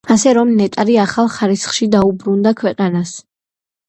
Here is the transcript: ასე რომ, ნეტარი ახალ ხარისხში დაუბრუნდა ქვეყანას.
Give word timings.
ასე 0.13 0.31
რომ, 0.35 0.51
ნეტარი 0.59 0.95
ახალ 1.01 1.29
ხარისხში 1.33 1.87
დაუბრუნდა 1.97 2.55
ქვეყანას. 2.63 3.13